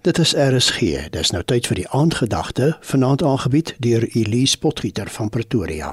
[0.00, 0.78] Dit is RSG.
[1.12, 5.90] Dis nou tyd vir die aandgedagte, vanaand aangebied deur Elise Potgieter van Pretoria.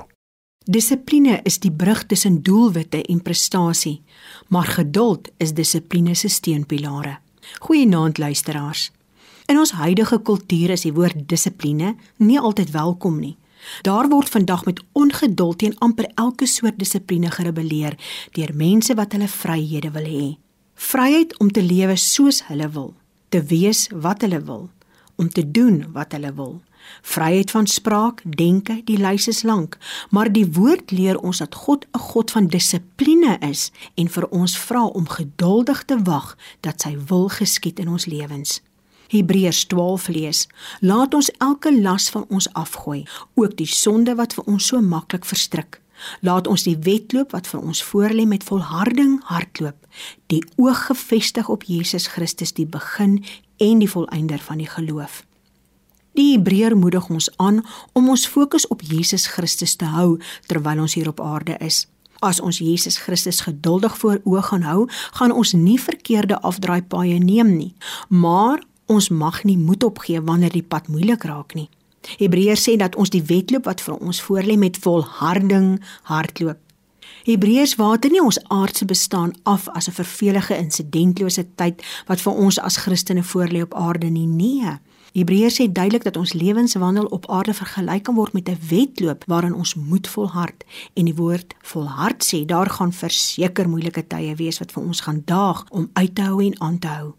[0.64, 3.98] Dissipline is die brug tussen doelwitte en prestasie,
[4.48, 7.18] maar geduld is dissipline se steunpilare.
[7.60, 8.92] Goeienaand luisteraars.
[9.46, 13.36] In ons huidige kultuur is die woord dissipline nie altyd welkom nie.
[13.84, 18.00] Daar word vandag met ongeduld teen amper elke soort dissipline gerebelleer
[18.40, 20.30] deur mense wat hulle vryhede wil hê.
[20.76, 22.96] Vryheid om te lewe soos hulle wil
[23.30, 24.70] te wees wat hulle wil,
[25.16, 26.62] om te doen wat hulle wil.
[27.02, 29.78] Vryheid van spraak, denke, die lys is lank,
[30.10, 34.58] maar die woord leer ons dat God 'n God van dissipline is en vir ons
[34.58, 38.62] vra om geduldig te wag dat sy wil geskied in ons lewens.
[39.08, 40.48] Hebreërs 12 lees:
[40.80, 45.26] Laat ons elke las van ons afgooi, ook die sonde wat vir ons so maklik
[45.26, 45.82] verstrik.
[46.22, 49.78] Laat ons die wedloop wat vir ons voorlê met volharding hardloop,
[50.28, 53.24] die oog gefestig op Jesus Christus, die begin
[53.58, 55.24] en die volëinder van die geloof.
[56.18, 57.62] Die Hebreër moedig ons aan
[57.94, 60.18] om ons fokus op Jesus Christus te hou
[60.50, 61.86] terwyl ons hier op aarde is.
[62.26, 64.88] As ons Jesus Christus geduldig voor oë gaan hou,
[65.20, 67.74] gaan ons nie verkeerde afdraaipaaie neem nie,
[68.10, 71.70] maar ons mag nie moed opgee wanneer die pad moeilik raak nie.
[72.18, 76.60] Hebreërs sê dat ons die wedloop wat vir ons voorlê met volharding hardloop.
[77.28, 82.60] Hebreërs water nie ons aardse bestaan af as 'n vervelige insidentlose tyd wat vir ons
[82.60, 84.28] as Christene voorlê op aarde nie.
[84.28, 84.80] Nee.
[85.14, 89.54] Hebreërs sê duidelik dat ons lewenswandel op aarde vergelyk kan word met 'n wedloop waarin
[89.54, 94.72] ons moet volhard en die woord volhard sê daar gaan verseker moeilike tye wees wat
[94.72, 97.14] vir ons gaan daag om uit te hou en aan te hou.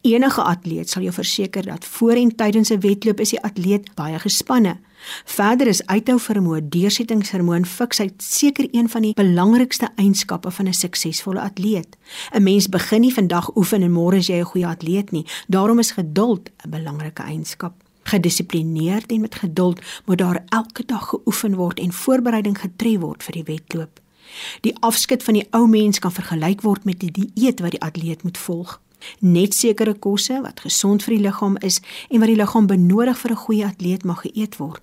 [0.00, 4.18] Enige atleet sal jou verseker dat voor en tydens 'n wedloop is die atleet baie
[4.18, 4.78] gespanne.
[5.24, 10.72] Verder is uithou vermoë, deursettingsvermoë en fiksheid seker een van die belangrikste eienskappe van 'n
[10.72, 11.96] suksesvolle atleet.
[12.32, 15.26] 'n Mens begin nie vandag oefen en môre is jy 'n goeie atleet nie.
[15.48, 17.74] Daarom is geduld 'n belangrike eienskap.
[18.02, 23.32] Gedissiplineerd en met geduld moet daar elke dag geoefen word en voorbereiding getref word vir
[23.32, 24.00] die wedloop.
[24.60, 28.22] Die afskeid van die ou mens kan vergelyk word met die dieet wat die atleet
[28.22, 28.80] moet volg.
[29.18, 31.80] Net sekere kosse wat gesond vir die liggaam is
[32.10, 34.82] en wat die liggaam benodig vir 'n goeie atleet mag geëet word.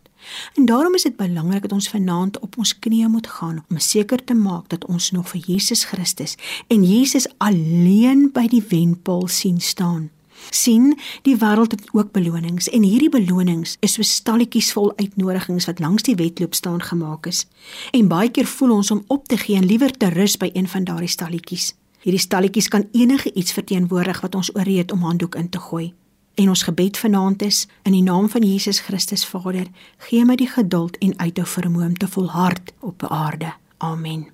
[0.56, 4.24] En daarom is dit belangrik dat ons vanaand op ons knieë moet gaan om seker
[4.24, 6.36] te maak dat ons nog vir Jesus Christus
[6.68, 10.10] en Jesus alleen by die wenpaal sien staan.
[10.50, 15.80] sien die wêreld het ook belonings en hierdie belonings is so stalletjies vol uitnodigings wat
[15.80, 17.46] langs die wedloop staan gemaak is.
[17.92, 20.68] En baie keer voel ons om op te gee en liewer te rus by een
[20.68, 21.74] van daardie stalletjies.
[22.00, 25.94] Hierdie stalletjies kan enige iets verteenwoordig wat ons ooreed om handdoek in te gooi.
[26.40, 29.68] En ons gebed vanaand is in die naam van Jesus Christus Vader,
[29.98, 33.54] gee my die geduld en uithou vermoë om te volhard op aarde.
[33.78, 34.30] Amen.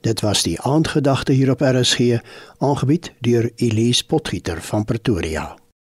[0.00, 2.20] Dit was die aandgedagte hier op RSG,
[2.58, 5.56] aangebied deur Elise Potgieter van Pretoria.